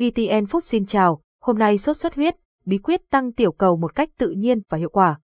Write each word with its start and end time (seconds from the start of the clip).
VTN 0.00 0.44
Food 0.44 0.60
xin 0.60 0.86
chào, 0.86 1.20
hôm 1.42 1.58
nay 1.58 1.78
sốt 1.78 1.96
xuất 1.96 2.14
huyết, 2.14 2.36
bí 2.64 2.78
quyết 2.78 3.00
tăng 3.10 3.32
tiểu 3.32 3.52
cầu 3.52 3.76
một 3.76 3.94
cách 3.94 4.08
tự 4.18 4.30
nhiên 4.30 4.60
và 4.68 4.78
hiệu 4.78 4.88
quả. 4.88 5.20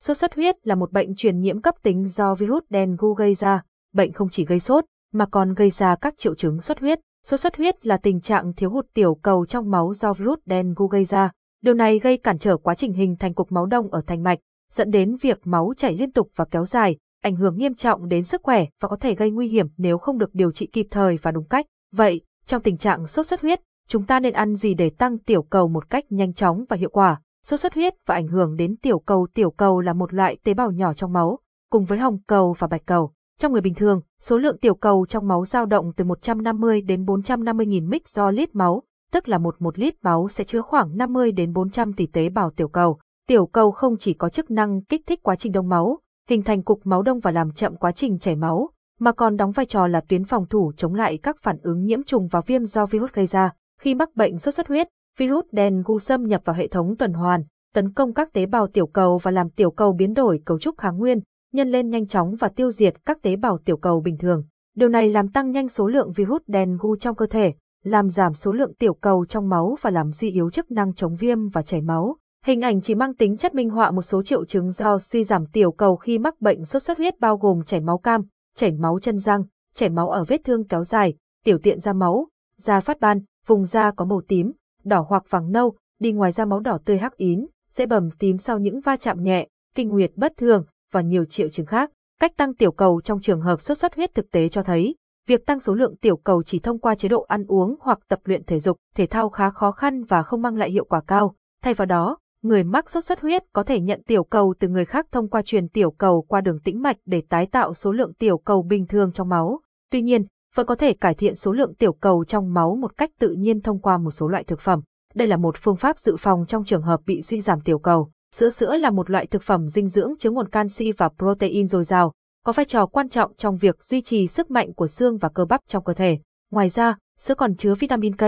Sốt 0.00 0.16
xuất 0.16 0.34
huyết 0.34 0.66
là 0.66 0.74
một 0.74 0.92
bệnh 0.92 1.14
truyền 1.14 1.40
nhiễm 1.40 1.60
cấp 1.60 1.74
tính 1.82 2.04
do 2.04 2.34
virus 2.34 2.62
dengue 2.70 3.08
gây 3.18 3.34
ra, 3.34 3.62
bệnh 3.94 4.12
không 4.12 4.28
chỉ 4.28 4.44
gây 4.44 4.58
sốt, 4.58 4.84
mà 5.12 5.26
còn 5.26 5.54
gây 5.54 5.70
ra 5.70 5.96
các 5.96 6.14
triệu 6.18 6.34
chứng 6.34 6.60
xuất 6.60 6.80
huyết. 6.80 6.98
Sốt 7.26 7.40
xuất 7.40 7.56
huyết 7.56 7.86
là 7.86 7.96
tình 7.96 8.20
trạng 8.20 8.54
thiếu 8.54 8.70
hụt 8.70 8.86
tiểu 8.94 9.14
cầu 9.14 9.46
trong 9.46 9.70
máu 9.70 9.94
do 9.94 10.12
virus 10.12 10.38
dengue 10.46 10.86
gây 10.90 11.04
ra. 11.04 11.30
Điều 11.62 11.74
này 11.74 11.98
gây 11.98 12.16
cản 12.16 12.38
trở 12.38 12.56
quá 12.56 12.74
trình 12.74 12.92
hình 12.92 13.16
thành 13.16 13.34
cục 13.34 13.52
máu 13.52 13.66
đông 13.66 13.90
ở 13.90 14.02
thành 14.06 14.22
mạch, 14.22 14.38
dẫn 14.72 14.90
đến 14.90 15.16
việc 15.16 15.38
máu 15.44 15.72
chảy 15.76 15.96
liên 15.96 16.12
tục 16.12 16.30
và 16.36 16.44
kéo 16.44 16.66
dài, 16.66 16.96
ảnh 17.22 17.36
hưởng 17.36 17.56
nghiêm 17.56 17.74
trọng 17.74 18.08
đến 18.08 18.24
sức 18.24 18.40
khỏe 18.44 18.66
và 18.80 18.88
có 18.88 18.96
thể 18.96 19.14
gây 19.14 19.30
nguy 19.30 19.48
hiểm 19.48 19.66
nếu 19.76 19.98
không 19.98 20.18
được 20.18 20.30
điều 20.34 20.52
trị 20.52 20.66
kịp 20.72 20.86
thời 20.90 21.18
và 21.22 21.30
đúng 21.30 21.44
cách. 21.44 21.66
Vậy, 21.92 22.20
trong 22.46 22.62
tình 22.62 22.76
trạng 22.76 23.06
sốt 23.06 23.26
xuất 23.26 23.40
huyết, 23.40 23.60
chúng 23.88 24.06
ta 24.06 24.20
nên 24.20 24.32
ăn 24.32 24.54
gì 24.54 24.74
để 24.74 24.90
tăng 24.90 25.18
tiểu 25.18 25.42
cầu 25.42 25.68
một 25.68 25.90
cách 25.90 26.04
nhanh 26.10 26.32
chóng 26.32 26.64
và 26.68 26.76
hiệu 26.76 26.90
quả? 26.90 27.20
Sốt 27.44 27.60
xuất 27.60 27.74
huyết 27.74 27.94
và 28.06 28.14
ảnh 28.14 28.28
hưởng 28.28 28.56
đến 28.56 28.76
tiểu 28.76 28.98
cầu. 28.98 29.26
Tiểu 29.34 29.50
cầu 29.50 29.80
là 29.80 29.92
một 29.92 30.14
loại 30.14 30.36
tế 30.44 30.54
bào 30.54 30.70
nhỏ 30.70 30.94
trong 30.94 31.12
máu, 31.12 31.38
cùng 31.70 31.84
với 31.84 31.98
hồng 31.98 32.18
cầu 32.26 32.54
và 32.58 32.66
bạch 32.66 32.86
cầu. 32.86 33.12
Trong 33.38 33.52
người 33.52 33.60
bình 33.60 33.74
thường, 33.74 34.00
số 34.20 34.38
lượng 34.38 34.58
tiểu 34.58 34.74
cầu 34.74 35.06
trong 35.08 35.28
máu 35.28 35.44
dao 35.44 35.66
động 35.66 35.92
từ 35.96 36.04
150 36.04 36.80
đến 36.80 37.04
450 37.04 37.66
nghìn 37.66 37.88
mic 37.88 38.08
do 38.08 38.30
lít 38.30 38.54
máu, 38.54 38.82
tức 39.12 39.28
là 39.28 39.38
một 39.38 39.56
một 39.58 39.78
lít 39.78 39.94
máu 40.02 40.28
sẽ 40.28 40.44
chứa 40.44 40.60
khoảng 40.60 40.96
50 40.96 41.32
đến 41.32 41.52
400 41.52 41.92
tỷ 41.92 42.06
tế 42.06 42.28
bào 42.28 42.50
tiểu 42.50 42.68
cầu. 42.68 42.98
Tiểu 43.28 43.46
cầu 43.46 43.70
không 43.70 43.96
chỉ 43.98 44.14
có 44.14 44.28
chức 44.28 44.50
năng 44.50 44.82
kích 44.82 45.02
thích 45.06 45.22
quá 45.22 45.36
trình 45.36 45.52
đông 45.52 45.68
máu, 45.68 45.98
hình 46.28 46.42
thành 46.42 46.62
cục 46.62 46.80
máu 46.84 47.02
đông 47.02 47.20
và 47.20 47.30
làm 47.30 47.52
chậm 47.52 47.76
quá 47.76 47.92
trình 47.92 48.18
chảy 48.18 48.36
máu, 48.36 48.70
mà 48.98 49.12
còn 49.12 49.36
đóng 49.36 49.50
vai 49.50 49.66
trò 49.66 49.86
là 49.86 50.00
tuyến 50.08 50.24
phòng 50.24 50.46
thủ 50.50 50.72
chống 50.76 50.94
lại 50.94 51.18
các 51.22 51.36
phản 51.42 51.58
ứng 51.62 51.84
nhiễm 51.84 52.02
trùng 52.02 52.28
và 52.30 52.40
viêm 52.40 52.64
do 52.64 52.86
virus 52.86 53.10
gây 53.12 53.26
ra. 53.26 53.50
Khi 53.80 53.94
mắc 53.94 54.16
bệnh 54.16 54.38
sốt 54.38 54.54
xuất 54.54 54.68
huyết, 54.68 54.88
virus 55.18 55.44
dengue 55.52 55.98
xâm 55.98 56.26
nhập 56.26 56.40
vào 56.44 56.56
hệ 56.56 56.68
thống 56.68 56.96
tuần 56.96 57.12
hoàn, 57.12 57.42
tấn 57.74 57.92
công 57.92 58.14
các 58.14 58.32
tế 58.32 58.46
bào 58.46 58.66
tiểu 58.66 58.86
cầu 58.86 59.18
và 59.18 59.30
làm 59.30 59.50
tiểu 59.50 59.70
cầu 59.70 59.92
biến 59.92 60.14
đổi 60.14 60.42
cấu 60.44 60.58
trúc 60.58 60.78
kháng 60.78 60.98
nguyên, 60.98 61.20
nhân 61.52 61.68
lên 61.68 61.88
nhanh 61.88 62.06
chóng 62.06 62.34
và 62.34 62.48
tiêu 62.48 62.70
diệt 62.70 63.04
các 63.06 63.22
tế 63.22 63.36
bào 63.36 63.58
tiểu 63.64 63.76
cầu 63.76 64.00
bình 64.00 64.16
thường. 64.18 64.44
Điều 64.76 64.88
này 64.88 65.10
làm 65.10 65.28
tăng 65.28 65.50
nhanh 65.50 65.68
số 65.68 65.88
lượng 65.88 66.12
virus 66.12 66.42
dengue 66.46 66.90
trong 67.00 67.16
cơ 67.16 67.26
thể, 67.26 67.54
làm 67.84 68.08
giảm 68.08 68.34
số 68.34 68.52
lượng 68.52 68.74
tiểu 68.74 68.94
cầu 68.94 69.24
trong 69.24 69.48
máu 69.48 69.76
và 69.80 69.90
làm 69.90 70.12
suy 70.12 70.30
yếu 70.30 70.50
chức 70.50 70.70
năng 70.70 70.94
chống 70.94 71.16
viêm 71.16 71.48
và 71.48 71.62
chảy 71.62 71.80
máu. 71.80 72.16
Hình 72.44 72.60
ảnh 72.60 72.80
chỉ 72.80 72.94
mang 72.94 73.14
tính 73.14 73.36
chất 73.36 73.54
minh 73.54 73.70
họa 73.70 73.90
một 73.90 74.02
số 74.02 74.22
triệu 74.22 74.44
chứng 74.44 74.70
do 74.70 74.98
suy 74.98 75.24
giảm 75.24 75.46
tiểu 75.46 75.72
cầu 75.72 75.96
khi 75.96 76.18
mắc 76.18 76.40
bệnh 76.40 76.64
sốt 76.64 76.82
xuất 76.82 76.98
huyết 76.98 77.20
bao 77.20 77.36
gồm 77.36 77.62
chảy 77.64 77.80
máu 77.80 77.98
cam, 77.98 78.22
chảy 78.56 78.72
máu 78.72 78.98
chân 79.02 79.18
răng, 79.18 79.42
chảy 79.74 79.88
máu 79.88 80.10
ở 80.10 80.24
vết 80.24 80.40
thương 80.44 80.64
kéo 80.64 80.84
dài, 80.84 81.14
tiểu 81.44 81.58
tiện 81.62 81.80
ra 81.80 81.92
máu, 81.92 82.28
da 82.58 82.80
phát 82.80 83.00
ban, 83.00 83.20
vùng 83.48 83.64
da 83.64 83.90
có 83.90 84.04
màu 84.04 84.20
tím, 84.28 84.52
đỏ 84.84 85.04
hoặc 85.08 85.22
vàng 85.30 85.52
nâu, 85.52 85.74
đi 86.00 86.12
ngoài 86.12 86.32
da 86.32 86.44
máu 86.44 86.60
đỏ 86.60 86.78
tươi 86.84 86.98
hắc 86.98 87.16
ín, 87.16 87.46
dễ 87.70 87.86
bầm 87.86 88.10
tím 88.18 88.38
sau 88.38 88.58
những 88.58 88.80
va 88.80 88.96
chạm 88.96 89.22
nhẹ, 89.22 89.48
kinh 89.74 89.88
nguyệt 89.88 90.10
bất 90.16 90.32
thường 90.36 90.64
và 90.92 91.00
nhiều 91.00 91.24
triệu 91.24 91.48
chứng 91.48 91.66
khác. 91.66 91.90
Cách 92.20 92.36
tăng 92.36 92.54
tiểu 92.54 92.72
cầu 92.72 93.00
trong 93.00 93.20
trường 93.20 93.40
hợp 93.40 93.60
sốt 93.60 93.78
xuất 93.78 93.94
huyết 93.94 94.14
thực 94.14 94.30
tế 94.30 94.48
cho 94.48 94.62
thấy, 94.62 94.96
việc 95.26 95.46
tăng 95.46 95.60
số 95.60 95.74
lượng 95.74 95.96
tiểu 95.96 96.16
cầu 96.16 96.42
chỉ 96.42 96.58
thông 96.58 96.78
qua 96.78 96.94
chế 96.94 97.08
độ 97.08 97.22
ăn 97.22 97.44
uống 97.48 97.76
hoặc 97.80 97.98
tập 98.08 98.18
luyện 98.24 98.44
thể 98.44 98.60
dục, 98.60 98.76
thể 98.94 99.06
thao 99.06 99.28
khá 99.28 99.50
khó 99.50 99.70
khăn 99.70 100.04
và 100.04 100.22
không 100.22 100.42
mang 100.42 100.56
lại 100.56 100.70
hiệu 100.70 100.84
quả 100.84 101.00
cao. 101.06 101.34
Thay 101.62 101.74
vào 101.74 101.86
đó, 101.86 102.18
người 102.42 102.64
mắc 102.64 102.90
sốt 102.90 103.04
xuất 103.04 103.20
huyết 103.20 103.42
có 103.52 103.62
thể 103.62 103.80
nhận 103.80 104.02
tiểu 104.06 104.24
cầu 104.24 104.54
từ 104.60 104.68
người 104.68 104.84
khác 104.84 105.06
thông 105.12 105.28
qua 105.28 105.42
truyền 105.42 105.68
tiểu 105.68 105.90
cầu 105.90 106.22
qua 106.28 106.40
đường 106.40 106.60
tĩnh 106.64 106.82
mạch 106.82 106.96
để 107.06 107.22
tái 107.28 107.46
tạo 107.46 107.74
số 107.74 107.92
lượng 107.92 108.14
tiểu 108.14 108.38
cầu 108.38 108.62
bình 108.62 108.86
thường 108.86 109.12
trong 109.12 109.28
máu. 109.28 109.60
Tuy 109.90 110.02
nhiên, 110.02 110.24
vẫn 110.58 110.66
có 110.66 110.74
thể 110.74 110.92
cải 110.92 111.14
thiện 111.14 111.36
số 111.36 111.52
lượng 111.52 111.74
tiểu 111.74 111.92
cầu 111.92 112.24
trong 112.24 112.54
máu 112.54 112.76
một 112.76 112.96
cách 112.96 113.10
tự 113.18 113.30
nhiên 113.30 113.60
thông 113.60 113.80
qua 113.80 113.98
một 113.98 114.10
số 114.10 114.28
loại 114.28 114.44
thực 114.44 114.60
phẩm. 114.60 114.80
Đây 115.14 115.28
là 115.28 115.36
một 115.36 115.56
phương 115.58 115.76
pháp 115.76 115.98
dự 115.98 116.16
phòng 116.18 116.46
trong 116.46 116.64
trường 116.64 116.82
hợp 116.82 117.00
bị 117.06 117.22
suy 117.22 117.40
giảm 117.40 117.60
tiểu 117.60 117.78
cầu. 117.78 118.10
Sữa 118.34 118.50
sữa 118.50 118.76
là 118.76 118.90
một 118.90 119.10
loại 119.10 119.26
thực 119.26 119.42
phẩm 119.42 119.68
dinh 119.68 119.88
dưỡng 119.88 120.14
chứa 120.18 120.30
nguồn 120.30 120.48
canxi 120.48 120.92
và 120.92 121.08
protein 121.18 121.66
dồi 121.66 121.84
dào, 121.84 122.12
có 122.44 122.52
vai 122.52 122.66
trò 122.66 122.86
quan 122.86 123.08
trọng 123.08 123.34
trong 123.36 123.56
việc 123.56 123.84
duy 123.84 124.02
trì 124.02 124.26
sức 124.26 124.50
mạnh 124.50 124.74
của 124.74 124.86
xương 124.86 125.18
và 125.18 125.28
cơ 125.28 125.44
bắp 125.44 125.60
trong 125.66 125.84
cơ 125.84 125.94
thể. 125.94 126.18
Ngoài 126.50 126.68
ra, 126.68 126.96
sữa 127.18 127.34
còn 127.34 127.56
chứa 127.56 127.74
vitamin 127.74 128.16
K, 128.16 128.22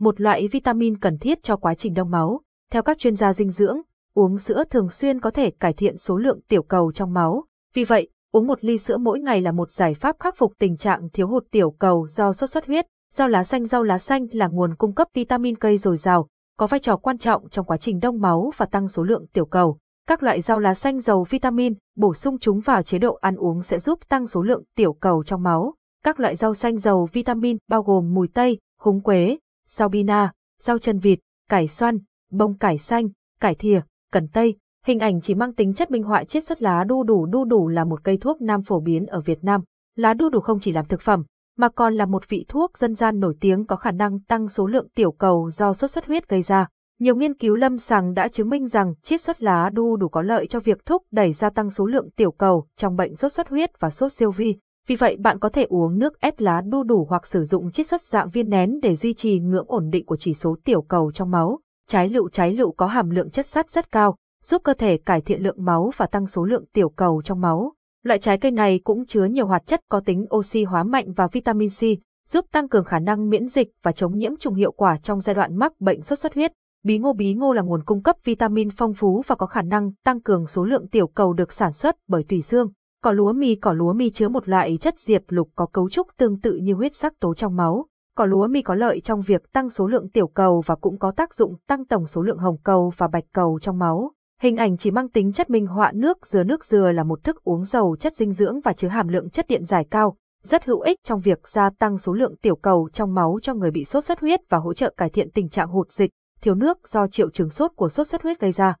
một 0.00 0.20
loại 0.20 0.48
vitamin 0.48 0.98
cần 0.98 1.18
thiết 1.18 1.42
cho 1.42 1.56
quá 1.56 1.74
trình 1.74 1.94
đông 1.94 2.10
máu. 2.10 2.40
Theo 2.72 2.82
các 2.82 2.98
chuyên 2.98 3.16
gia 3.16 3.32
dinh 3.32 3.50
dưỡng, 3.50 3.80
uống 4.14 4.38
sữa 4.38 4.64
thường 4.70 4.90
xuyên 4.90 5.20
có 5.20 5.30
thể 5.30 5.50
cải 5.50 5.72
thiện 5.72 5.96
số 5.96 6.16
lượng 6.16 6.40
tiểu 6.48 6.62
cầu 6.62 6.92
trong 6.92 7.12
máu. 7.12 7.44
Vì 7.74 7.84
vậy, 7.84 8.08
uống 8.34 8.46
một 8.46 8.64
ly 8.64 8.78
sữa 8.78 8.96
mỗi 8.96 9.20
ngày 9.20 9.40
là 9.40 9.52
một 9.52 9.70
giải 9.70 9.94
pháp 9.94 10.16
khắc 10.18 10.36
phục 10.36 10.52
tình 10.58 10.76
trạng 10.76 11.08
thiếu 11.12 11.28
hụt 11.28 11.44
tiểu 11.50 11.70
cầu 11.70 12.08
do 12.08 12.32
sốt 12.32 12.50
xuất 12.50 12.66
huyết. 12.66 12.86
Rau 13.12 13.28
lá 13.28 13.44
xanh 13.44 13.66
Rau 13.66 13.82
lá 13.82 13.98
xanh 13.98 14.26
là 14.32 14.46
nguồn 14.46 14.74
cung 14.74 14.94
cấp 14.94 15.08
vitamin 15.14 15.56
cây 15.56 15.78
dồi 15.78 15.96
dào, 15.96 16.28
có 16.58 16.66
vai 16.66 16.80
trò 16.80 16.96
quan 16.96 17.18
trọng 17.18 17.48
trong 17.48 17.66
quá 17.66 17.76
trình 17.76 18.00
đông 18.00 18.20
máu 18.20 18.50
và 18.56 18.66
tăng 18.66 18.88
số 18.88 19.02
lượng 19.02 19.26
tiểu 19.32 19.46
cầu. 19.46 19.78
Các 20.08 20.22
loại 20.22 20.40
rau 20.40 20.58
lá 20.58 20.74
xanh 20.74 21.00
giàu 21.00 21.24
vitamin, 21.30 21.74
bổ 21.96 22.14
sung 22.14 22.38
chúng 22.38 22.60
vào 22.60 22.82
chế 22.82 22.98
độ 22.98 23.18
ăn 23.20 23.36
uống 23.36 23.62
sẽ 23.62 23.78
giúp 23.78 23.98
tăng 24.08 24.26
số 24.26 24.42
lượng 24.42 24.62
tiểu 24.76 24.92
cầu 24.92 25.24
trong 25.24 25.42
máu. 25.42 25.74
Các 26.04 26.20
loại 26.20 26.36
rau 26.36 26.54
xanh 26.54 26.78
giàu 26.78 27.08
vitamin 27.12 27.56
bao 27.68 27.82
gồm 27.82 28.14
mùi 28.14 28.28
tây, 28.28 28.58
húng 28.80 29.00
quế, 29.02 29.38
rau 29.66 29.88
bina, 29.88 30.32
rau 30.60 30.78
chân 30.78 30.98
vịt, 30.98 31.18
cải 31.48 31.68
xoăn, 31.68 31.98
bông 32.30 32.58
cải 32.58 32.78
xanh, 32.78 33.08
cải 33.40 33.54
thìa, 33.54 33.80
cần 34.12 34.28
tây. 34.28 34.56
Hình 34.86 34.98
ảnh 34.98 35.20
chỉ 35.20 35.34
mang 35.34 35.52
tính 35.52 35.74
chất 35.74 35.90
minh 35.90 36.02
họa 36.02 36.24
chiết 36.24 36.44
xuất 36.44 36.62
lá 36.62 36.84
đu 36.84 37.02
đủ 37.02 37.26
đu 37.26 37.44
đủ 37.44 37.68
là 37.68 37.84
một 37.84 38.04
cây 38.04 38.16
thuốc 38.16 38.40
nam 38.40 38.62
phổ 38.62 38.80
biến 38.80 39.06
ở 39.06 39.20
Việt 39.20 39.44
Nam. 39.44 39.60
Lá 39.96 40.14
đu 40.14 40.28
đủ 40.28 40.40
không 40.40 40.60
chỉ 40.60 40.72
làm 40.72 40.84
thực 40.84 41.00
phẩm, 41.00 41.24
mà 41.56 41.68
còn 41.68 41.94
là 41.94 42.06
một 42.06 42.28
vị 42.28 42.44
thuốc 42.48 42.78
dân 42.78 42.94
gian 42.94 43.20
nổi 43.20 43.34
tiếng 43.40 43.66
có 43.66 43.76
khả 43.76 43.90
năng 43.90 44.20
tăng 44.20 44.48
số 44.48 44.66
lượng 44.66 44.88
tiểu 44.94 45.12
cầu 45.12 45.50
do 45.50 45.72
sốt 45.72 45.90
xuất 45.90 46.06
huyết 46.06 46.28
gây 46.28 46.42
ra. 46.42 46.68
Nhiều 47.00 47.16
nghiên 47.16 47.34
cứu 47.34 47.54
lâm 47.54 47.78
sàng 47.78 48.14
đã 48.14 48.28
chứng 48.28 48.48
minh 48.48 48.66
rằng 48.66 48.94
chiết 49.02 49.20
xuất 49.20 49.42
lá 49.42 49.70
đu 49.72 49.96
đủ 49.96 50.08
có 50.08 50.22
lợi 50.22 50.46
cho 50.46 50.60
việc 50.60 50.86
thúc 50.86 51.02
đẩy 51.10 51.32
gia 51.32 51.50
tăng 51.50 51.70
số 51.70 51.86
lượng 51.86 52.10
tiểu 52.16 52.30
cầu 52.30 52.66
trong 52.76 52.96
bệnh 52.96 53.16
sốt 53.16 53.32
xuất 53.32 53.48
huyết 53.48 53.80
và 53.80 53.90
sốt 53.90 54.12
siêu 54.12 54.30
vi. 54.30 54.56
Vì 54.86 54.96
vậy 54.96 55.16
bạn 55.16 55.38
có 55.38 55.48
thể 55.48 55.64
uống 55.68 55.98
nước 55.98 56.20
ép 56.20 56.40
lá 56.40 56.60
đu 56.60 56.82
đủ 56.82 57.06
hoặc 57.10 57.26
sử 57.26 57.44
dụng 57.44 57.70
chiết 57.70 57.88
xuất 57.88 58.02
dạng 58.02 58.30
viên 58.30 58.48
nén 58.48 58.80
để 58.82 58.96
duy 58.96 59.14
trì 59.14 59.38
ngưỡng 59.38 59.66
ổn 59.68 59.90
định 59.90 60.06
của 60.06 60.16
chỉ 60.16 60.34
số 60.34 60.56
tiểu 60.64 60.82
cầu 60.82 61.12
trong 61.12 61.30
máu. 61.30 61.60
Trái 61.88 62.08
lựu 62.08 62.28
trái 62.28 62.52
lựu 62.52 62.72
có 62.72 62.86
hàm 62.86 63.10
lượng 63.10 63.30
chất 63.30 63.46
sắt 63.46 63.70
rất 63.70 63.92
cao, 63.92 64.16
giúp 64.44 64.62
cơ 64.64 64.74
thể 64.74 64.96
cải 64.96 65.20
thiện 65.20 65.42
lượng 65.42 65.64
máu 65.64 65.90
và 65.96 66.06
tăng 66.06 66.26
số 66.26 66.44
lượng 66.44 66.64
tiểu 66.72 66.88
cầu 66.88 67.22
trong 67.24 67.40
máu. 67.40 67.72
Loại 68.02 68.18
trái 68.18 68.38
cây 68.38 68.50
này 68.50 68.80
cũng 68.84 69.06
chứa 69.06 69.24
nhiều 69.24 69.46
hoạt 69.46 69.66
chất 69.66 69.80
có 69.88 70.00
tính 70.00 70.26
oxy 70.36 70.64
hóa 70.64 70.84
mạnh 70.84 71.12
và 71.12 71.26
vitamin 71.26 71.68
C, 71.68 71.80
giúp 72.28 72.44
tăng 72.52 72.68
cường 72.68 72.84
khả 72.84 72.98
năng 72.98 73.28
miễn 73.28 73.46
dịch 73.48 73.68
và 73.82 73.92
chống 73.92 74.18
nhiễm 74.18 74.36
trùng 74.36 74.54
hiệu 74.54 74.72
quả 74.72 74.98
trong 75.02 75.20
giai 75.20 75.34
đoạn 75.34 75.56
mắc 75.56 75.72
bệnh 75.80 76.02
sốt 76.02 76.18
xuất 76.18 76.34
huyết. 76.34 76.52
Bí 76.84 76.98
ngô 76.98 77.12
bí 77.12 77.34
ngô 77.34 77.52
là 77.52 77.62
nguồn 77.62 77.84
cung 77.84 78.02
cấp 78.02 78.16
vitamin 78.24 78.68
phong 78.76 78.94
phú 78.94 79.22
và 79.26 79.34
có 79.34 79.46
khả 79.46 79.62
năng 79.62 79.90
tăng 80.04 80.20
cường 80.20 80.46
số 80.46 80.64
lượng 80.64 80.88
tiểu 80.88 81.06
cầu 81.06 81.32
được 81.32 81.52
sản 81.52 81.72
xuất 81.72 81.96
bởi 82.08 82.24
tùy 82.28 82.42
xương. 82.42 82.68
Cỏ 83.02 83.12
lúa 83.12 83.32
mì 83.32 83.54
Cỏ 83.54 83.72
lúa 83.72 83.92
mì 83.92 84.10
chứa 84.10 84.28
một 84.28 84.48
loại 84.48 84.78
chất 84.80 84.98
diệp 84.98 85.22
lục 85.28 85.48
có 85.54 85.66
cấu 85.66 85.90
trúc 85.90 86.06
tương 86.16 86.40
tự 86.40 86.56
như 86.56 86.74
huyết 86.74 86.94
sắc 86.94 87.20
tố 87.20 87.34
trong 87.34 87.56
máu. 87.56 87.86
Cỏ 88.16 88.24
lúa 88.24 88.46
mì 88.46 88.62
có 88.62 88.74
lợi 88.74 89.00
trong 89.00 89.20
việc 89.20 89.52
tăng 89.52 89.70
số 89.70 89.86
lượng 89.86 90.08
tiểu 90.10 90.26
cầu 90.26 90.62
và 90.66 90.74
cũng 90.74 90.98
có 90.98 91.10
tác 91.10 91.34
dụng 91.34 91.56
tăng 91.68 91.84
tổng 91.84 92.06
số 92.06 92.22
lượng 92.22 92.38
hồng 92.38 92.56
cầu 92.64 92.92
và 92.96 93.08
bạch 93.08 93.24
cầu 93.32 93.58
trong 93.62 93.78
máu. 93.78 94.12
Hình 94.44 94.56
ảnh 94.56 94.76
chỉ 94.76 94.90
mang 94.90 95.08
tính 95.08 95.32
chất 95.32 95.50
minh 95.50 95.66
họa 95.66 95.92
nước 95.94 96.26
dừa 96.26 96.44
nước 96.44 96.64
dừa 96.64 96.90
là 96.90 97.04
một 97.04 97.24
thức 97.24 97.44
uống 97.44 97.64
giàu 97.64 97.96
chất 98.00 98.14
dinh 98.14 98.32
dưỡng 98.32 98.60
và 98.60 98.72
chứa 98.72 98.88
hàm 98.88 99.08
lượng 99.08 99.30
chất 99.30 99.46
điện 99.48 99.64
giải 99.64 99.86
cao, 99.90 100.16
rất 100.42 100.64
hữu 100.64 100.80
ích 100.80 100.98
trong 101.04 101.20
việc 101.20 101.48
gia 101.48 101.70
tăng 101.78 101.98
số 101.98 102.12
lượng 102.12 102.36
tiểu 102.36 102.56
cầu 102.56 102.88
trong 102.92 103.14
máu 103.14 103.38
cho 103.42 103.54
người 103.54 103.70
bị 103.70 103.84
sốt 103.84 104.04
xuất 104.04 104.20
huyết 104.20 104.40
và 104.48 104.58
hỗ 104.58 104.74
trợ 104.74 104.94
cải 104.96 105.10
thiện 105.10 105.30
tình 105.30 105.48
trạng 105.48 105.68
hụt 105.68 105.92
dịch, 105.92 106.10
thiếu 106.40 106.54
nước 106.54 106.88
do 106.88 107.06
triệu 107.08 107.30
chứng 107.30 107.50
sốt 107.50 107.70
của 107.76 107.88
sốt 107.88 108.08
xuất 108.08 108.22
huyết 108.22 108.40
gây 108.40 108.52
ra. 108.52 108.76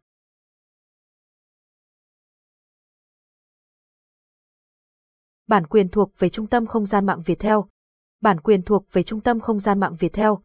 Bản 5.46 5.66
quyền 5.66 5.88
thuộc 5.88 6.12
về 6.18 6.28
Trung 6.28 6.46
tâm 6.46 6.66
Không 6.66 6.86
gian 6.86 7.06
mạng 7.06 7.22
Việt 7.26 7.38
Theo. 7.38 7.68
Bản 8.20 8.40
quyền 8.40 8.62
thuộc 8.62 8.86
về 8.92 9.02
Trung 9.02 9.20
tâm 9.20 9.40
Không 9.40 9.58
gian 9.58 9.80
mạng 9.80 9.96
Việt 9.98 10.12
Theo. 10.12 10.43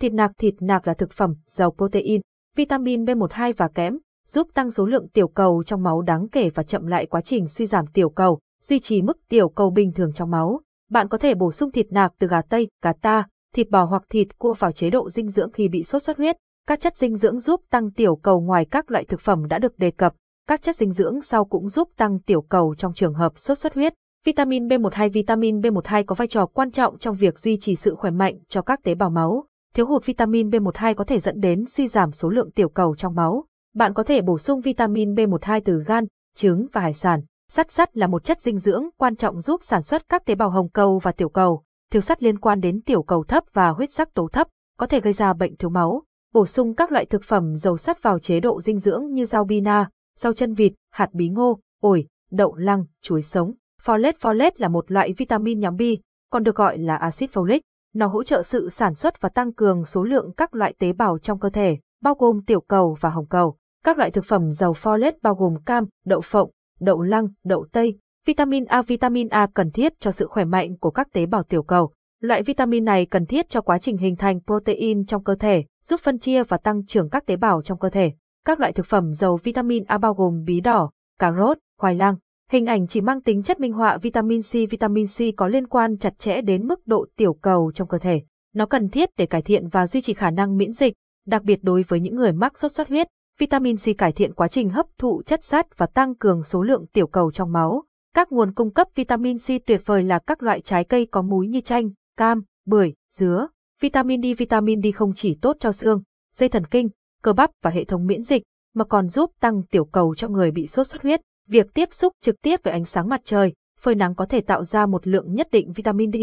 Thịt 0.00 0.12
nạc 0.12 0.32
Thịt 0.38 0.54
nạc 0.60 0.86
là 0.86 0.94
thực 0.94 1.12
phẩm 1.12 1.34
giàu 1.46 1.74
protein, 1.76 2.20
vitamin 2.56 3.04
B12 3.04 3.52
và 3.56 3.68
kẽm, 3.68 3.98
giúp 4.26 4.48
tăng 4.54 4.70
số 4.70 4.86
lượng 4.86 5.08
tiểu 5.08 5.28
cầu 5.28 5.62
trong 5.66 5.82
máu 5.82 6.02
đáng 6.02 6.28
kể 6.28 6.50
và 6.54 6.62
chậm 6.62 6.86
lại 6.86 7.06
quá 7.06 7.20
trình 7.20 7.48
suy 7.48 7.66
giảm 7.66 7.86
tiểu 7.86 8.10
cầu, 8.10 8.40
duy 8.62 8.80
trì 8.80 9.02
mức 9.02 9.18
tiểu 9.28 9.48
cầu 9.48 9.70
bình 9.70 9.92
thường 9.92 10.12
trong 10.12 10.30
máu. 10.30 10.60
Bạn 10.90 11.08
có 11.08 11.18
thể 11.18 11.34
bổ 11.34 11.52
sung 11.52 11.70
thịt 11.72 11.86
nạc 11.90 12.12
từ 12.18 12.26
gà 12.26 12.42
tây, 12.42 12.68
gà 12.82 12.92
ta, 12.92 13.26
thịt 13.54 13.70
bò 13.70 13.84
hoặc 13.84 14.02
thịt 14.10 14.38
cua 14.38 14.54
vào 14.54 14.72
chế 14.72 14.90
độ 14.90 15.10
dinh 15.10 15.28
dưỡng 15.28 15.52
khi 15.52 15.68
bị 15.68 15.84
sốt 15.84 16.02
xuất 16.02 16.16
huyết. 16.16 16.36
Các 16.66 16.80
chất 16.80 16.96
dinh 16.96 17.16
dưỡng 17.16 17.40
giúp 17.40 17.60
tăng 17.70 17.90
tiểu 17.90 18.16
cầu 18.16 18.40
ngoài 18.40 18.66
các 18.70 18.90
loại 18.90 19.04
thực 19.04 19.20
phẩm 19.20 19.46
đã 19.48 19.58
được 19.58 19.78
đề 19.78 19.90
cập. 19.90 20.14
Các 20.48 20.62
chất 20.62 20.76
dinh 20.76 20.92
dưỡng 20.92 21.20
sau 21.20 21.44
cũng 21.44 21.68
giúp 21.68 21.88
tăng 21.96 22.20
tiểu 22.20 22.42
cầu 22.42 22.74
trong 22.78 22.94
trường 22.94 23.14
hợp 23.14 23.32
sốt 23.36 23.58
xuất 23.58 23.74
huyết. 23.74 23.94
Vitamin 24.24 24.66
B12 24.68 25.10
Vitamin 25.10 25.60
B12 25.60 26.04
có 26.06 26.14
vai 26.14 26.28
trò 26.28 26.46
quan 26.46 26.70
trọng 26.70 26.98
trong 26.98 27.16
việc 27.16 27.38
duy 27.38 27.58
trì 27.60 27.76
sự 27.76 27.94
khỏe 27.94 28.10
mạnh 28.10 28.38
cho 28.48 28.62
các 28.62 28.82
tế 28.82 28.94
bào 28.94 29.10
máu. 29.10 29.46
Thiếu 29.76 29.86
hụt 29.86 30.06
vitamin 30.06 30.48
B12 30.50 30.94
có 30.94 31.04
thể 31.04 31.18
dẫn 31.18 31.40
đến 31.40 31.64
suy 31.66 31.88
giảm 31.88 32.12
số 32.12 32.28
lượng 32.28 32.50
tiểu 32.50 32.68
cầu 32.68 32.96
trong 32.96 33.14
máu. 33.14 33.44
Bạn 33.74 33.94
có 33.94 34.02
thể 34.02 34.22
bổ 34.22 34.38
sung 34.38 34.60
vitamin 34.60 35.14
B12 35.14 35.60
từ 35.64 35.82
gan, 35.86 36.04
trứng 36.36 36.66
và 36.72 36.80
hải 36.80 36.92
sản. 36.92 37.20
Sắt 37.50 37.70
sắt 37.70 37.96
là 37.96 38.06
một 38.06 38.24
chất 38.24 38.40
dinh 38.40 38.58
dưỡng 38.58 38.84
quan 38.96 39.16
trọng 39.16 39.40
giúp 39.40 39.60
sản 39.62 39.82
xuất 39.82 40.08
các 40.08 40.24
tế 40.24 40.34
bào 40.34 40.50
hồng 40.50 40.68
cầu 40.68 40.98
và 40.98 41.12
tiểu 41.12 41.28
cầu. 41.28 41.62
Thiếu 41.92 42.02
sắt 42.02 42.22
liên 42.22 42.38
quan 42.38 42.60
đến 42.60 42.80
tiểu 42.82 43.02
cầu 43.02 43.24
thấp 43.24 43.44
và 43.52 43.68
huyết 43.68 43.92
sắc 43.92 44.14
tố 44.14 44.28
thấp, 44.28 44.48
có 44.78 44.86
thể 44.86 45.00
gây 45.00 45.12
ra 45.12 45.32
bệnh 45.32 45.56
thiếu 45.56 45.70
máu. 45.70 46.02
Bổ 46.32 46.46
sung 46.46 46.74
các 46.74 46.92
loại 46.92 47.06
thực 47.06 47.24
phẩm 47.24 47.56
giàu 47.56 47.76
sắt 47.76 48.02
vào 48.02 48.18
chế 48.18 48.40
độ 48.40 48.60
dinh 48.60 48.78
dưỡng 48.78 49.12
như 49.12 49.24
rau 49.24 49.44
bina, 49.44 49.90
rau 50.18 50.32
chân 50.32 50.54
vịt, 50.54 50.72
hạt 50.90 51.08
bí 51.12 51.28
ngô, 51.28 51.60
ổi, 51.80 52.06
đậu 52.30 52.54
lăng, 52.54 52.84
chuối 53.02 53.22
sống. 53.22 53.52
Folate 53.84 54.12
Folate 54.20 54.52
là 54.56 54.68
một 54.68 54.90
loại 54.90 55.12
vitamin 55.12 55.60
nhóm 55.60 55.76
B, 55.76 55.82
còn 56.30 56.42
được 56.42 56.56
gọi 56.56 56.78
là 56.78 56.96
axit 56.96 57.30
folic. 57.30 57.60
Nó 57.94 58.06
hỗ 58.06 58.24
trợ 58.24 58.42
sự 58.42 58.68
sản 58.68 58.94
xuất 58.94 59.20
và 59.20 59.28
tăng 59.28 59.52
cường 59.52 59.84
số 59.84 60.02
lượng 60.02 60.32
các 60.36 60.54
loại 60.54 60.74
tế 60.78 60.92
bào 60.92 61.18
trong 61.18 61.38
cơ 61.38 61.50
thể, 61.50 61.78
bao 62.02 62.14
gồm 62.14 62.40
tiểu 62.46 62.60
cầu 62.60 62.96
và 63.00 63.10
hồng 63.10 63.26
cầu. 63.26 63.56
Các 63.84 63.98
loại 63.98 64.10
thực 64.10 64.24
phẩm 64.24 64.50
giàu 64.50 64.72
folate 64.72 65.12
bao 65.22 65.34
gồm 65.34 65.54
cam, 65.66 65.84
đậu 66.04 66.20
phộng, 66.20 66.50
đậu 66.80 67.02
lăng, 67.02 67.28
đậu 67.44 67.66
tây. 67.72 67.98
Vitamin 68.26 68.64
A 68.64 68.82
Vitamin 68.82 69.28
A 69.28 69.46
cần 69.54 69.70
thiết 69.70 70.00
cho 70.00 70.10
sự 70.10 70.26
khỏe 70.26 70.44
mạnh 70.44 70.78
của 70.78 70.90
các 70.90 71.12
tế 71.12 71.26
bào 71.26 71.42
tiểu 71.42 71.62
cầu. 71.62 71.92
Loại 72.20 72.42
vitamin 72.42 72.84
này 72.84 73.06
cần 73.06 73.26
thiết 73.26 73.48
cho 73.48 73.60
quá 73.60 73.78
trình 73.78 73.96
hình 73.96 74.16
thành 74.16 74.40
protein 74.46 75.06
trong 75.06 75.24
cơ 75.24 75.34
thể, 75.34 75.64
giúp 75.84 76.00
phân 76.02 76.18
chia 76.18 76.42
và 76.42 76.56
tăng 76.56 76.84
trưởng 76.86 77.10
các 77.10 77.26
tế 77.26 77.36
bào 77.36 77.62
trong 77.62 77.78
cơ 77.78 77.90
thể. 77.90 78.12
Các 78.44 78.60
loại 78.60 78.72
thực 78.72 78.86
phẩm 78.86 79.12
giàu 79.12 79.36
vitamin 79.36 79.84
A 79.84 79.98
bao 79.98 80.14
gồm 80.14 80.44
bí 80.44 80.60
đỏ, 80.60 80.90
cà 81.18 81.32
rốt, 81.38 81.58
khoai 81.78 81.94
lang. 81.94 82.16
Hình 82.50 82.66
ảnh 82.66 82.86
chỉ 82.86 83.00
mang 83.00 83.22
tính 83.22 83.42
chất 83.42 83.60
minh 83.60 83.72
họa 83.72 83.98
vitamin 83.98 84.40
C. 84.42 84.52
Vitamin 84.52 85.06
C 85.06 85.36
có 85.36 85.48
liên 85.48 85.66
quan 85.66 85.98
chặt 85.98 86.18
chẽ 86.18 86.40
đến 86.40 86.66
mức 86.66 86.86
độ 86.86 87.06
tiểu 87.16 87.34
cầu 87.34 87.72
trong 87.74 87.88
cơ 87.88 87.98
thể. 87.98 88.22
Nó 88.54 88.66
cần 88.66 88.88
thiết 88.88 89.08
để 89.16 89.26
cải 89.26 89.42
thiện 89.42 89.68
và 89.68 89.86
duy 89.86 90.00
trì 90.00 90.14
khả 90.14 90.30
năng 90.30 90.56
miễn 90.56 90.72
dịch, 90.72 90.94
đặc 91.26 91.42
biệt 91.42 91.58
đối 91.62 91.84
với 91.88 92.00
những 92.00 92.16
người 92.16 92.32
mắc 92.32 92.58
sốt 92.58 92.72
xuất 92.72 92.88
huyết. 92.88 93.06
Vitamin 93.38 93.76
C 93.76 93.98
cải 93.98 94.12
thiện 94.12 94.34
quá 94.34 94.48
trình 94.48 94.70
hấp 94.70 94.86
thụ 94.98 95.22
chất 95.22 95.44
sắt 95.44 95.78
và 95.78 95.86
tăng 95.86 96.14
cường 96.14 96.42
số 96.42 96.62
lượng 96.62 96.86
tiểu 96.92 97.06
cầu 97.06 97.32
trong 97.32 97.52
máu. 97.52 97.84
Các 98.14 98.32
nguồn 98.32 98.52
cung 98.52 98.70
cấp 98.70 98.88
vitamin 98.94 99.38
C 99.38 99.66
tuyệt 99.66 99.82
vời 99.84 100.02
là 100.02 100.18
các 100.18 100.42
loại 100.42 100.60
trái 100.60 100.84
cây 100.84 101.06
có 101.10 101.22
múi 101.22 101.48
như 101.48 101.60
chanh, 101.60 101.90
cam, 102.16 102.42
bưởi, 102.66 102.94
dứa. 103.10 103.48
Vitamin 103.80 104.22
D 104.22 104.26
Vitamin 104.38 104.82
D 104.82 104.86
không 104.94 105.12
chỉ 105.14 105.38
tốt 105.42 105.56
cho 105.60 105.72
xương, 105.72 106.02
dây 106.34 106.48
thần 106.48 106.66
kinh, 106.66 106.88
cơ 107.22 107.32
bắp 107.32 107.50
và 107.62 107.70
hệ 107.70 107.84
thống 107.84 108.06
miễn 108.06 108.22
dịch, 108.22 108.42
mà 108.74 108.84
còn 108.84 109.08
giúp 109.08 109.30
tăng 109.40 109.62
tiểu 109.62 109.84
cầu 109.84 110.14
cho 110.14 110.28
người 110.28 110.50
bị 110.50 110.66
sốt 110.66 110.86
xuất 110.86 111.02
huyết. 111.02 111.20
Việc 111.48 111.74
tiếp 111.74 111.92
xúc 111.92 112.12
trực 112.20 112.42
tiếp 112.42 112.60
với 112.64 112.72
ánh 112.72 112.84
sáng 112.84 113.08
mặt 113.08 113.20
trời, 113.24 113.52
phơi 113.80 113.94
nắng 113.94 114.14
có 114.14 114.26
thể 114.26 114.40
tạo 114.40 114.64
ra 114.64 114.86
một 114.86 115.06
lượng 115.06 115.34
nhất 115.34 115.48
định 115.52 115.72
vitamin 115.72 116.12
D, 116.12 116.16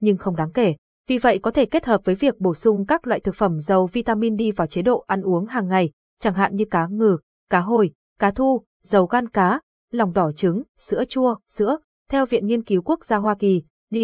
nhưng 0.00 0.16
không 0.16 0.36
đáng 0.36 0.52
kể. 0.52 0.74
Vì 1.08 1.18
vậy 1.18 1.38
có 1.42 1.50
thể 1.50 1.66
kết 1.66 1.84
hợp 1.84 2.00
với 2.04 2.14
việc 2.14 2.40
bổ 2.40 2.54
sung 2.54 2.86
các 2.86 3.06
loại 3.06 3.20
thực 3.20 3.34
phẩm 3.34 3.60
giàu 3.60 3.86
vitamin 3.86 4.36
D 4.38 4.42
vào 4.56 4.66
chế 4.66 4.82
độ 4.82 5.04
ăn 5.06 5.22
uống 5.22 5.46
hàng 5.46 5.68
ngày, 5.68 5.90
chẳng 6.20 6.34
hạn 6.34 6.56
như 6.56 6.64
cá 6.70 6.86
ngừ, 6.86 7.18
cá 7.50 7.60
hồi, 7.60 7.90
cá 8.18 8.30
thu, 8.30 8.62
dầu 8.82 9.06
gan 9.06 9.28
cá, 9.28 9.60
lòng 9.92 10.12
đỏ 10.12 10.32
trứng, 10.32 10.62
sữa 10.78 11.04
chua, 11.08 11.36
sữa. 11.48 11.78
Theo 12.10 12.26
Viện 12.26 12.46
Nghiên 12.46 12.62
cứu 12.62 12.82
Quốc 12.82 13.04
gia 13.04 13.16
Hoa 13.16 13.34
Kỳ, 13.38 13.62
D, 13.90 13.96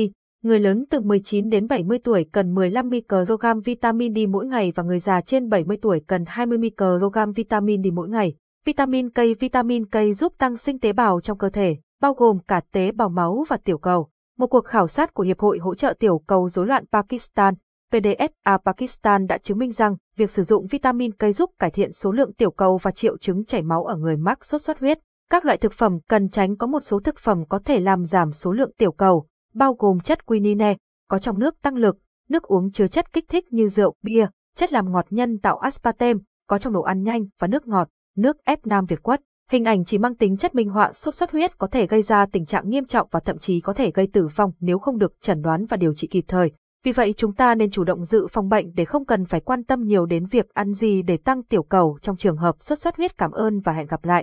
người 0.43 0.61
lớn 0.61 0.85
từ 0.91 1.01
19 1.01 1.49
đến 1.49 1.69
70 1.69 1.99
tuổi 2.05 2.27
cần 2.33 2.55
15 2.55 2.89
microgram 2.89 3.61
vitamin 3.61 4.15
D 4.15 4.19
mỗi 4.29 4.47
ngày 4.47 4.73
và 4.75 4.83
người 4.83 4.99
già 4.99 5.21
trên 5.21 5.49
70 5.49 5.77
tuổi 5.83 6.01
cần 6.07 6.25
20 6.27 6.59
microgram 6.59 7.33
vitamin 7.33 7.83
D 7.83 7.87
mỗi 7.93 8.09
ngày. 8.09 8.35
Vitamin 8.65 9.11
K 9.11 9.19
Vitamin 9.41 9.87
K 9.87 9.97
giúp 10.17 10.33
tăng 10.39 10.57
sinh 10.57 10.79
tế 10.79 10.93
bào 10.93 11.21
trong 11.21 11.39
cơ 11.39 11.49
thể, 11.49 11.77
bao 12.01 12.15
gồm 12.15 12.39
cả 12.39 12.61
tế 12.73 12.93
bào 12.93 13.09
máu 13.09 13.45
và 13.49 13.57
tiểu 13.65 13.79
cầu. 13.79 14.09
Một 14.39 14.47
cuộc 14.47 14.65
khảo 14.65 14.87
sát 14.89 15.15
của 15.15 15.23
Hiệp 15.23 15.41
hội 15.41 15.59
hỗ 15.59 15.75
trợ 15.75 15.95
tiểu 15.99 16.23
cầu 16.27 16.49
rối 16.49 16.67
loạn 16.67 16.85
Pakistan, 16.93 17.55
PDSA 17.91 18.59
Pakistan 18.65 19.27
đã 19.27 19.39
chứng 19.39 19.59
minh 19.59 19.73
rằng 19.73 19.97
việc 20.17 20.31
sử 20.31 20.43
dụng 20.43 20.67
vitamin 20.67 21.13
K 21.13 21.35
giúp 21.35 21.51
cải 21.59 21.71
thiện 21.71 21.93
số 21.93 22.13
lượng 22.13 22.33
tiểu 22.33 22.51
cầu 22.51 22.79
và 22.83 22.91
triệu 22.91 23.19
chứng 23.19 23.45
chảy 23.45 23.63
máu 23.63 23.85
ở 23.85 23.97
người 23.97 24.17
mắc 24.17 24.45
sốt 24.45 24.63
xuất 24.63 24.79
huyết. 24.79 24.99
Các 25.31 25.45
loại 25.45 25.59
thực 25.59 25.73
phẩm 25.73 25.99
cần 26.09 26.29
tránh 26.29 26.57
có 26.57 26.67
một 26.67 26.81
số 26.81 27.01
thực 27.01 27.19
phẩm 27.19 27.45
có 27.49 27.59
thể 27.65 27.81
làm 27.81 28.05
giảm 28.05 28.33
số 28.33 28.53
lượng 28.53 28.71
tiểu 28.79 28.93
cầu, 28.93 29.27
bao 29.55 29.75
gồm 29.75 30.01
chất 30.01 30.27
quinine, 30.27 30.77
có 31.09 31.19
trong 31.19 31.39
nước 31.39 31.63
tăng 31.63 31.77
lực, 31.77 31.97
nước 32.29 32.43
uống 32.43 32.71
chứa 32.71 32.87
chất 32.87 33.13
kích 33.13 33.25
thích 33.29 33.53
như 33.53 33.69
rượu, 33.69 33.95
bia, 34.03 34.27
chất 34.57 34.73
làm 34.73 34.93
ngọt 34.93 35.07
nhân 35.11 35.39
tạo 35.39 35.59
aspartame, 35.59 36.21
có 36.49 36.59
trong 36.59 36.73
đồ 36.73 36.83
ăn 36.83 37.03
nhanh 37.03 37.27
và 37.39 37.47
nước 37.47 37.67
ngọt, 37.67 37.89
nước 38.17 38.37
ép 38.45 38.67
Nam 38.67 38.87
Việt 38.87 39.03
quất. 39.03 39.21
Hình 39.51 39.65
ảnh 39.65 39.85
chỉ 39.85 39.99
mang 39.99 40.15
tính 40.15 40.37
chất 40.37 40.55
minh 40.55 40.69
họa, 40.69 40.93
sốt 40.93 41.15
xuất 41.15 41.31
huyết 41.31 41.59
có 41.59 41.67
thể 41.67 41.87
gây 41.87 42.03
ra 42.03 42.27
tình 42.33 42.47
trạng 42.47 42.69
nghiêm 42.69 42.85
trọng 42.85 43.09
và 43.11 43.21
thậm 43.21 43.39
chí 43.39 43.61
có 43.61 43.73
thể 43.73 43.91
gây 43.95 44.09
tử 44.13 44.29
vong 44.37 44.53
nếu 44.61 44.79
không 44.79 44.99
được 44.99 45.21
chẩn 45.21 45.43
đoán 45.43 45.67
và 45.67 45.77
điều 45.77 45.95
trị 45.95 46.07
kịp 46.07 46.25
thời. 46.29 46.53
Vì 46.85 46.93
vậy, 46.93 47.15
chúng 47.17 47.33
ta 47.33 47.55
nên 47.55 47.71
chủ 47.71 47.85
động 47.85 48.05
dự 48.05 48.27
phòng 48.27 48.49
bệnh 48.49 48.75
để 48.75 48.85
không 48.85 49.05
cần 49.05 49.25
phải 49.25 49.41
quan 49.41 49.65
tâm 49.65 49.83
nhiều 49.83 50.07
đến 50.07 50.27
việc 50.27 50.49
ăn 50.55 50.73
gì 50.73 51.03
để 51.03 51.17
tăng 51.17 51.43
tiểu 51.43 51.63
cầu 51.63 51.99
trong 52.03 52.17
trường 52.17 52.37
hợp 52.37 52.57
sốt 52.61 52.79
xuất 52.79 52.97
huyết. 52.97 53.19
Cảm 53.19 53.31
ơn 53.31 53.61
và 53.61 53.73
hẹn 53.73 53.87
gặp 53.87 54.05
lại. 54.05 54.23